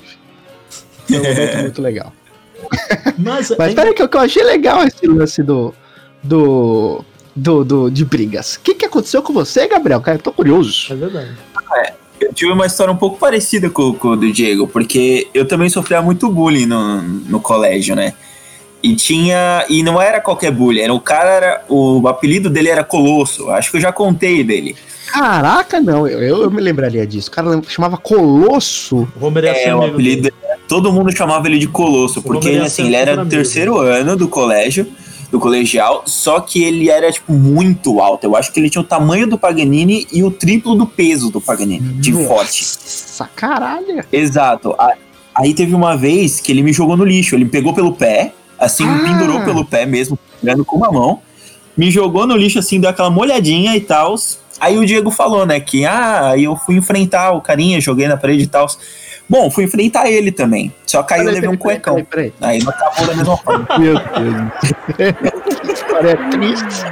[1.08, 2.14] Foi um momento muito legal.
[3.18, 5.74] Mas, Mas é, peraí, que, eu- que eu achei legal esse lance do.
[6.24, 7.04] do.
[7.36, 8.56] do, do- de brigas.
[8.56, 10.02] O que, que aconteceu com você, Gabriel?
[10.02, 10.92] Cara, eu tô curioso.
[10.92, 11.32] é verdade.
[12.20, 15.70] eu tive uma história um pouco parecida com, com o do Diego, porque eu também
[15.70, 18.14] sofria muito bullying no, no colégio, né?
[18.84, 19.66] E tinha.
[19.70, 23.50] E não era qualquer bullying, era o cara, era, o apelido dele era Colosso.
[23.52, 24.76] Acho que eu já contei dele.
[25.08, 27.30] Caraca, não, eu, eu, eu me lembraria disso.
[27.30, 29.08] O cara chamava Colosso.
[29.20, 30.24] O Homer ser É, o apelido.
[30.24, 30.34] dele.
[30.68, 34.28] Todo mundo chamava ele de Colosso, porque ia assim, ele era do terceiro ano do
[34.28, 34.86] colégio,
[35.32, 38.26] do colegial, só que ele era, tipo, muito alto.
[38.26, 41.40] Eu acho que ele tinha o tamanho do Paganini e o triplo do peso do
[41.42, 42.64] Paganini, de forte.
[42.64, 44.04] Nossa, caralho.
[44.12, 44.76] Exato.
[45.36, 47.36] Aí teve uma vez que ele me jogou no lixo.
[47.36, 49.04] Ele me pegou pelo pé, assim, me Ah.
[49.04, 51.20] pendurou pelo pé mesmo, pegando com uma mão.
[51.76, 54.16] Me jogou no lixo, assim, deu aquela molhadinha e tal.
[54.60, 58.44] Aí o Diego falou, né, que, ah, eu fui enfrentar o carinha, joguei na parede
[58.44, 58.66] e tal.
[59.30, 60.74] Bom, fui enfrentar ele também.
[60.86, 62.04] Só que aí eu Peraí, levei um cuecão.
[62.06, 62.56] Peraí, peraí.
[62.56, 63.68] Aí não acabou da mesma forma.
[63.78, 65.56] Meu Deus.
[65.62, 66.86] que história triste.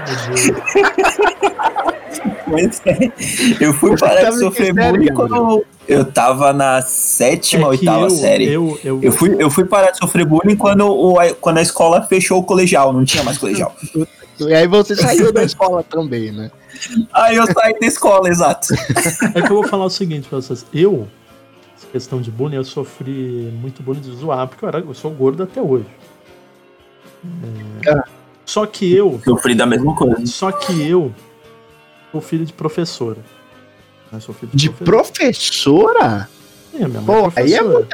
[2.85, 3.11] É,
[3.59, 8.51] eu fui parar de sofrer bullying quando eu tava na sétima, É oitava eu, série.
[8.51, 12.01] Eu, eu, Eu fui, eu fui parar de sofrer bullying quando, o, quando a escola
[12.03, 13.75] fechou o colegial, não tinha mais colegial.
[14.39, 16.51] E aí você saiu da escola também, né?
[17.13, 18.67] Aí eu saí da escola, exato.
[19.33, 20.65] É que eu vou falar o seguinte pra vocês.
[20.73, 21.07] Eu,
[21.95, 25.43] questão de bullying, eu sofri muito bullying de zoar, porque eu, era, eu sou gordo
[25.43, 25.86] até hoje.
[27.86, 28.03] É, Ah.
[28.45, 30.23] Só que eu, Sofri da mesma coisa.
[30.27, 31.12] só que eu
[32.12, 33.17] sou filho de professora.
[34.13, 36.29] Eu sou filho De professora?
[36.71, 37.88] Sim, minha mãe Pô, é aí é professora.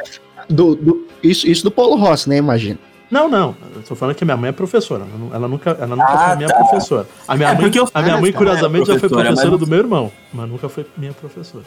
[0.50, 2.36] Do, do- isso, isso do Polo Rossi, né?
[2.36, 2.78] Imagino.
[3.10, 3.54] Não, não.
[3.74, 5.06] Eu tô falando que minha mãe é professora.
[5.32, 6.56] Ela, nunca, ela nunca Ah, foi minha tá.
[6.56, 7.06] professora.
[7.28, 9.60] A minha É, mãe, eu- a minha mãe tá, curiosamente, já foi professora, professora mas-
[9.60, 11.64] do meu irmão, mas nunca foi minha professora.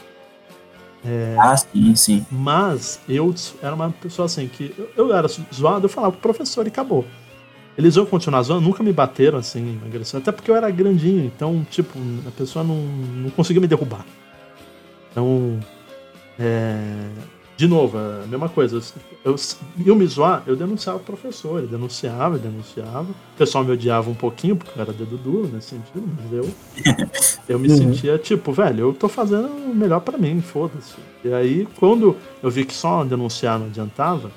[1.38, 2.26] Ah, sim, sim.
[2.30, 6.66] Mas eu era uma pessoa assim, que eu, eu era zoado, eu falava pro professor
[6.66, 7.04] e acabou.
[7.76, 11.64] Eles iam continuar zoando, nunca me bateram assim, agressão, até porque eu era grandinho, então,
[11.70, 14.04] tipo, a pessoa não, não conseguia me derrubar.
[15.10, 15.60] Então,
[16.38, 17.10] é,
[17.56, 18.80] de novo, é a mesma coisa.
[19.24, 19.34] Eu,
[19.84, 23.02] eu me zoar, eu denunciava o professor, ele denunciava, eu denunciava.
[23.10, 26.48] O pessoal me odiava um pouquinho, porque eu era dedo duro nesse sentido, mas eu,
[27.48, 27.76] eu me Uhum.
[27.76, 30.94] sentia tipo, velho, eu tô fazendo o melhor pra mim, foda-se.
[31.24, 34.30] E aí, quando eu vi que só denunciar não adiantava,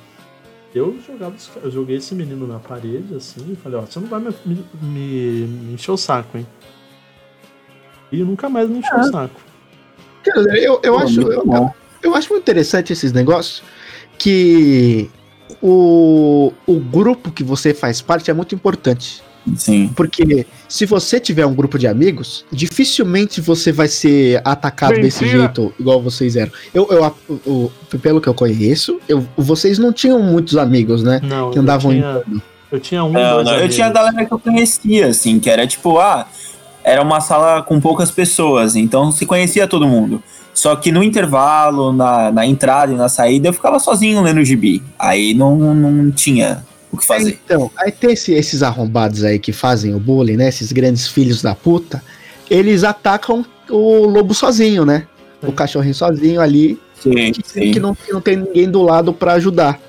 [0.73, 4.19] eu jogava, eu joguei esse menino na parede, assim, e falei, ó, você não vai
[4.21, 6.47] me, me, me- me encher o saco, hein?
[8.11, 9.39] E nunca mais me encheu o saco.
[10.23, 11.69] Cara, eu, eu, Pô, acho, eu.
[12.03, 13.61] Eu acho muito interessante esses negócios
[14.17, 15.09] que
[15.61, 19.21] o, o grupo que você faz parte é muito importante.
[19.55, 19.89] Sim.
[19.95, 25.43] Porque se você tiver um grupo de amigos, dificilmente você vai ser atacado desse Mentira.
[25.43, 26.51] jeito, igual vocês eram.
[26.73, 27.15] Eu, eu,
[27.47, 31.19] o- pelo que eu conheço, eu, vocês não tinham muitos amigos, né?
[31.23, 32.23] Não, Que andavam eu em tinha,
[32.71, 35.49] eu tinha um, Não, dois não, eu tinha a galera que eu conhecia, assim, que
[35.49, 36.27] era tipo, ah,
[36.89, 40.21] era uma sala com poucas pessoas, então se conhecia todo mundo.
[40.53, 44.81] Só que no intervalo, na, na entrada e na saída, eu ficava sozinho lendo gibi.
[44.97, 47.39] Aí não, não tinha o que fazer.
[47.45, 50.49] Então, aí tem esse- esses arrombados aí que fazem o bullying, né?
[50.49, 52.03] Esses grandes filhos da puta,
[52.49, 55.05] eles atacam o lobo sozinho, né?
[55.41, 57.71] O cachorrinho sozinho ali, Sim, que, sim.
[57.71, 59.79] que não, que não tem ninguém do lado pra ajudar.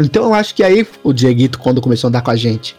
[0.00, 2.74] Então eu acho que aí o Dieguito, quando começou a andar com a gente,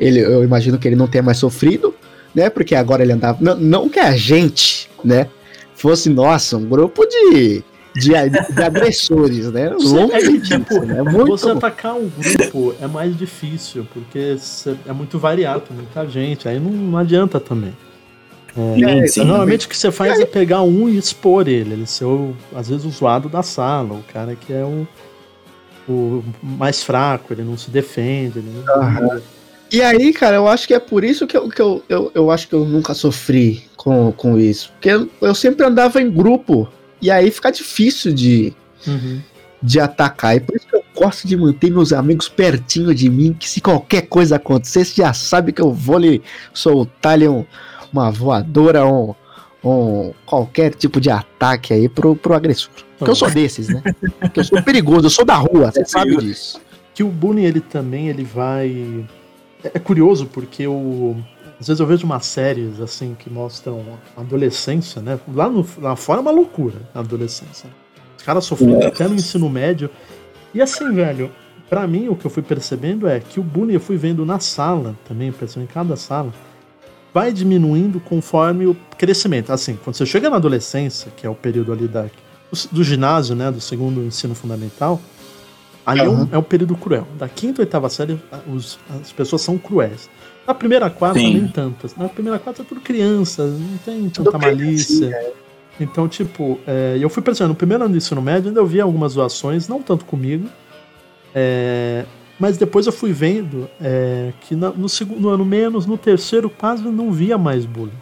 [0.00, 1.94] ele, eu imagino que ele não tenha mais sofrido,
[2.34, 2.50] né?
[2.50, 3.38] Porque agora ele andava.
[3.40, 5.28] Não, não que a gente, né?
[5.74, 7.62] Fosse, nossa, um grupo de,
[7.94, 9.70] de, de agressores, né?
[9.70, 11.02] Longe É tipo, né?
[11.02, 14.36] Muito Você atacar um grupo é mais difícil, porque
[14.86, 17.74] é muito variado, tem muita gente, aí não, não adianta também.
[18.56, 19.24] É, Sim, sim.
[19.24, 22.68] Normalmente o que você faz é pegar um e expor ele, ele ser, o, às
[22.68, 24.86] vezes, o zoado da sala, o cara que é o,
[25.88, 28.38] o mais fraco, ele não se defende.
[28.38, 28.74] Ele não...
[28.74, 29.20] Aham.
[29.76, 32.30] E aí, cara, eu acho que é por isso que eu, que eu, eu, eu
[32.30, 34.70] acho que eu nunca sofri com, com isso.
[34.72, 36.68] Porque eu, eu sempre andava em grupo.
[37.02, 38.54] E aí fica difícil de,
[38.86, 39.20] Uhum.
[39.62, 40.36] de atacar.
[40.36, 43.32] E por isso que eu gosto de manter meus amigos pertinho de mim.
[43.38, 47.44] Que se qualquer coisa acontecer, você já sabe que eu vou lhe soltar-lhe um,
[47.92, 49.14] uma voadora, um,
[49.64, 52.70] um qualquer tipo de ataque aí pro, pro agressor.
[52.98, 53.82] Porque eu sou desses, né?
[54.20, 56.60] Porque eu sou perigoso, eu sou da rua, você sabe disso.
[56.94, 59.04] que o bullying ele também ele vai
[59.72, 61.16] é curioso porque o
[61.60, 63.80] às vezes eu vejo umas séries assim que mostram
[64.16, 65.18] a adolescência, né?
[65.32, 67.70] Lá, no, lá fora é uma loucura a adolescência.
[68.18, 68.86] Os caras sofrendo É.
[68.86, 69.88] até no ensino médio.
[70.52, 71.30] E assim, velho,
[71.70, 74.40] pra mim o que eu fui percebendo é que o bullying eu fui vendo na
[74.40, 76.32] sala também, percebendo em cada sala,
[77.12, 79.52] vai diminuindo conforme o crescimento.
[79.52, 83.36] Assim, quando você chega na adolescência, que é o período ali da, do, do ginásio,
[83.36, 85.00] né, do segundo ensino fundamental,
[85.86, 86.28] ali é, um, Aham.
[86.32, 87.06] é um período cruel.
[87.18, 88.18] Da quinta ou oitava série,
[88.52, 90.08] os- as pessoas são cruéis.
[90.46, 91.34] Na primeira quarta, Sim.
[91.34, 91.96] nem tantas.
[91.96, 95.32] Na primeira quarta é tudo criança, não tem Tudo tanta malícia.
[95.80, 98.82] Então, tipo, é, eu fui percebendo, no primeiro ano do ensino médio, ainda eu via
[98.84, 100.46] algumas zoações, não tanto comigo,
[101.34, 102.04] é,
[102.38, 106.82] mas depois eu fui vendo é, que na- no segundo ano menos, no terceiro quase
[106.84, 107.92] não via mais bullying.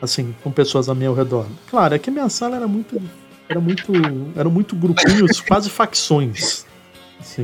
[0.00, 1.46] Assim, com pessoas a meu redor.
[1.70, 3.00] Claro, é que minha sala era muito.
[3.48, 3.92] Era muito.
[4.34, 6.66] Eram muito grupinhos, quase facções.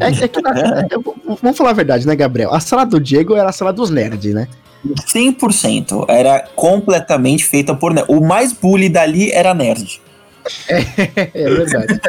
[0.00, 0.86] É, é que na- é,
[1.42, 2.52] vamos falar a verdade, né, Gabriel?
[2.52, 4.48] A sala do Diego era a sala dos nerds, né?
[5.12, 8.06] 100% era completamente feita por nerd.
[8.10, 10.00] O mais bully dali era nerd.
[11.34, 12.00] É verdade.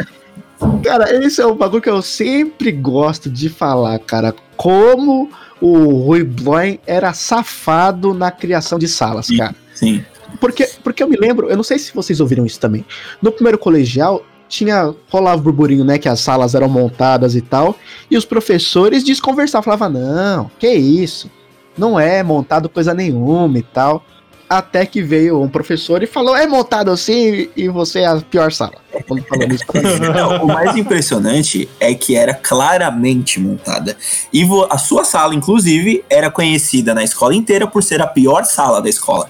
[0.84, 4.34] cara, esse é um bagulho que eu sempre gosto de falar, cara.
[4.56, 5.30] Como
[5.62, 9.38] o Rui Bloin era safado na criação de salas, Sim.
[9.38, 9.56] cara.
[9.74, 10.04] Sim.
[10.40, 12.86] Porque, porque eu me lembro, eu não sei se vocês ouviram isso também.
[13.22, 14.94] No primeiro colegial, tinha.
[15.10, 15.98] rolava o burburinho, né?
[15.98, 17.78] Que as salas eram montadas e tal.
[18.10, 21.30] E os professores desconversavam, falavam, não, que isso?
[21.78, 24.04] Não é montado coisa nenhuma e tal.
[24.50, 28.52] Até que veio um professor e falou, é montado assim e você é a pior
[28.52, 28.74] sala.
[30.12, 33.96] Não, o mais impressionante é que era claramente montada.
[34.34, 38.82] E a sua sala, inclusive, era conhecida na escola inteira por ser a pior sala
[38.82, 39.30] da escola.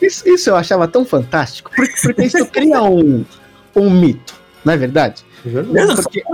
[0.00, 1.70] Isso, isso eu achava tão fantástico.
[1.76, 3.26] Porque, porque isso cria um,
[3.74, 5.24] um mito, não é verdade?
[5.44, 6.02] é verdade.
[6.02, 6.24] Porque,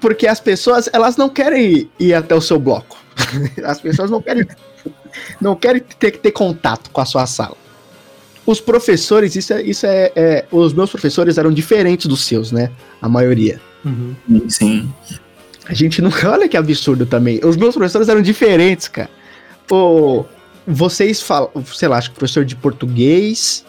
[0.00, 2.96] porque as pessoas, elas não querem ir, ir até o seu bloco.
[3.64, 4.46] As pessoas não querem,
[5.40, 7.56] não querem ter que ter contato com a sua sala.
[8.44, 12.70] Os professores, isso é, isso é, é- Os meus professores eram diferentes dos seus, né?
[13.00, 13.60] A maioria.
[13.84, 14.14] Uhum.
[14.48, 14.92] Sim.
[15.66, 16.30] A gente nunca.
[16.30, 17.40] Olha que absurdo também.
[17.44, 19.10] Os meus professores eram diferentes, cara.
[19.70, 20.24] O,
[20.66, 23.64] vocês falam, sei lá, acho que professor de português.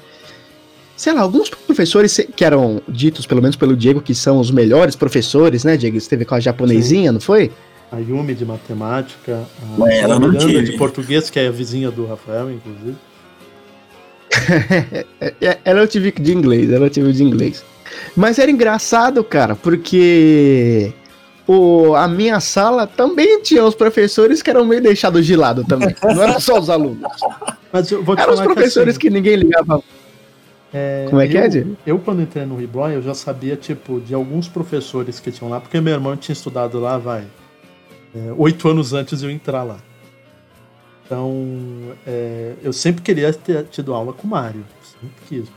[0.96, 4.96] Sei lá, alguns professores que eram ditos, pelo menos pelo Diego, que são os melhores
[4.96, 6.00] professores, né, Diego?
[6.00, 7.52] Você teve com a japonesinha, não foi?
[7.92, 9.44] A Yumi de matemática,
[9.78, 10.64] a Ué, ela não Miranda tive.
[10.64, 12.96] de português, que é a vizinha do Rafael, inclusive.
[15.22, 17.64] É, é, Ela eu tive de inglês, ela eu tive de inglês.
[18.16, 20.92] Mas era engraçado, cara, porque
[21.48, 25.96] o, a minha sala também tinha os professores que eram meio deixados de lado também.
[26.04, 27.10] Não eram só os alunos.
[27.72, 29.82] Mas eu vou te Eram os falar que, professores assim, que ninguém ligava.
[30.74, 31.78] É, Como é que eu, é, Diego?
[31.86, 35.60] Eu, quando entrei no Rebloy, eu já sabia, tipo, de alguns professores que tinham lá,
[35.60, 37.26] porque meu irmão tinha estudado lá, vai,
[38.16, 39.78] é, oito anos antes de eu entrar lá.
[41.06, 44.66] Então, é, eu sempre queria ter tido aula com o Mário.
[44.82, 45.50] Sempre quis.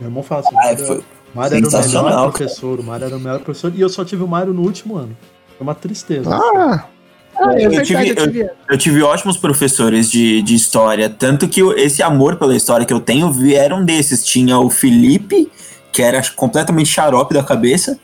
[0.00, 2.30] Meu irmão fala assim: Ah, Mário, foi Mário era o melhor cara.
[2.30, 4.96] professor, o Mário era o melhor professor, e eu só tive o Mário no último
[4.96, 5.16] ano.
[5.56, 6.30] Foi uma tristeza.
[6.34, 6.86] Ah,
[7.42, 11.48] ah é Eu verdade, tive- eu tive- Eu tive ótimos professores de, de história, tanto
[11.48, 14.24] que esse amor pela história que eu tenho vieram desses.
[14.24, 15.50] Tinha o Felipe,
[15.92, 17.98] que era completamente xarope da cabeça,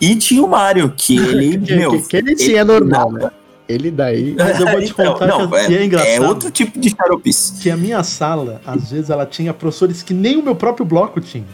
[0.00, 1.90] e tinha o Mário, que ele, que, meu...
[1.90, 3.30] que, que ele sim é normal, né?
[3.68, 4.34] Ele daí.
[4.38, 6.10] Mas eu vou te Então, contar não, que e é é, engraçado.
[6.10, 7.52] é outro tipo de xaropice.
[7.60, 11.20] que a minha sala, às vezes, ela tinha professores que nem o meu próprio bloco
[11.20, 11.44] tinha.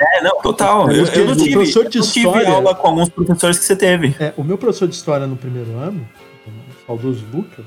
[0.00, 0.90] É, não, total.
[0.90, 3.76] Eu, eu não tive, professor de eu tive história- aula com alguns professores que você
[3.76, 4.16] teve.
[4.18, 6.08] É, o meu professor de história no primeiro ano,
[6.46, 7.66] o saudoso Lucas,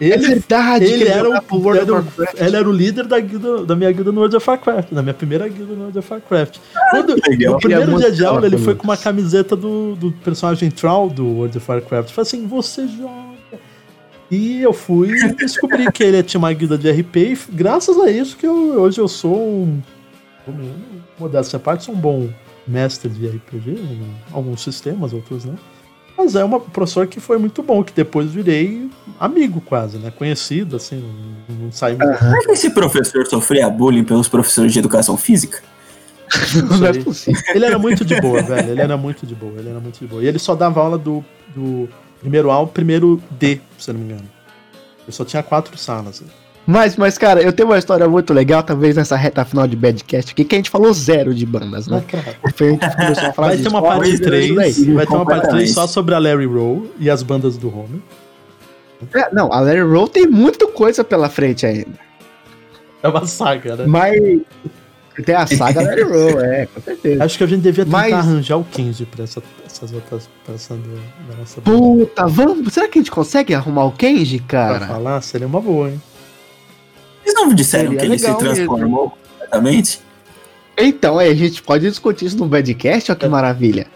[0.00, 0.84] É ele, verdade.
[0.84, 2.40] ele, era jogava o, World era o- of Warcraft.
[2.46, 5.14] ele era o líder da, guilda, da minha guilda no World of Warcraft, da minha
[5.14, 6.56] primeira guilda no World of Warcraft.
[6.90, 7.52] Quando, que legal.
[7.54, 11.26] no primeiro dia de aula, ele foi com uma camiseta do, do personagem Troll do
[11.26, 12.10] World of Warcraft.
[12.10, 13.32] Falei assim, você joga.
[14.30, 18.10] E eu fui e descobri que ele tinha uma guilda de RP e graças a
[18.10, 19.82] isso que eu- hoje eu sou um...
[21.18, 22.28] Modéstia à parte, sou um bom
[22.66, 25.56] mestre de RPG, em alguns sistemas, outros não.
[26.16, 30.10] Mas é uma professor que foi muito bom, que depois virei amigo quase, né?
[30.10, 31.02] Conhecido, assim,
[31.48, 32.06] não, não saímos.
[32.18, 35.62] Será que esse professor sofria bullying pelos professores de educação física?
[36.78, 37.42] Não é possível.
[37.54, 38.70] Ele era muito de boa, velho.
[38.70, 40.22] Ele era muito de boa, ele era muito de boa.
[40.22, 41.24] E ele só dava aula do,
[41.54, 41.88] do
[42.20, 44.28] primeiro A ao primeiro D, se não me engano.
[45.06, 46.22] Eu só tinha quatro salas.
[46.64, 50.30] Mas, mas, cara, eu tenho uma história muito legal, talvez nessa reta final de Badcast
[50.32, 52.02] aqui, que a gente falou zero de bandas, né?
[52.06, 54.92] Cara, Foi a gente começou a falar vai de ter uma parte isso 3, daí.
[54.94, 55.72] vai ter uma parte 3 Completamente.
[55.72, 58.00] só sobre a Larry Rowe e as bandas do Homer.
[59.12, 61.98] É, não, a Larry Roll tem muita coisa pela frente ainda.
[63.02, 63.84] É uma saga, né?
[63.88, 64.20] Mas
[65.26, 67.24] tem a saga Larry Roll, é, com certeza.
[67.24, 70.30] Acho que a gente devia tentar Mas- arranjar o Kenji pra essa, essas outras.
[70.46, 70.94] pra essa do-
[71.28, 71.76] da nossa banda.
[71.76, 72.72] Puta, vamos.
[72.72, 74.46] Será que a gente consegue arrumar o Kenji, Pra
[74.78, 74.86] cara?
[74.86, 76.00] falar, seria uma boa, hein?
[77.22, 80.00] Vocês não disseram Seria que ele se transformou completamente?
[80.76, 83.86] Então, é, a gente pode discutir isso no Badcast, ó que maravilha.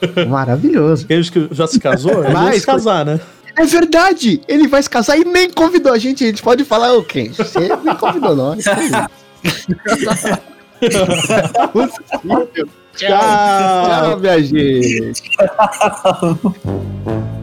[0.28, 1.06] Maravilhoso.
[1.06, 3.18] Que já se casou, ele vai se casar, né?
[3.56, 4.42] É verdade!
[4.46, 6.22] Ele vai se casar e nem convidou a gente.
[6.22, 8.62] A gente pode falar, ô Kenji, você nem convidou nós.
[12.96, 15.12] Tchau, Tchau, minha gente.
[15.40, 15.52] É,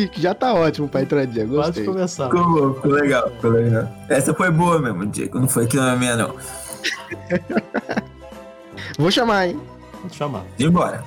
[0.00, 1.46] que, que já tá ótimo pra entradinha.
[1.46, 1.84] Pode Gostei.
[1.84, 2.30] começar.
[2.30, 3.88] Ficou, ficou legal, ficou legal.
[4.08, 5.38] Essa foi boa mesmo, Diego.
[5.38, 6.34] Não foi que não é minha, não.
[8.98, 9.60] Vou chamar, hein?
[10.00, 10.44] Vou te chamar.
[10.58, 11.04] E embora.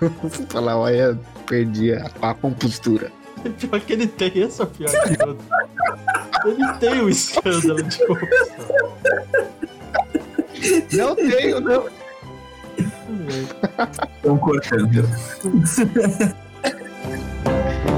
[0.00, 3.10] Vou falar, olha, perdi a, a compostura.
[3.58, 6.48] Pior que ele tem essa pior que.
[6.48, 8.56] Ele tem o escândalo de corrupção.
[10.92, 11.86] Não tenho, não.
[14.16, 15.08] Estão cortando.
[17.46, 17.95] Música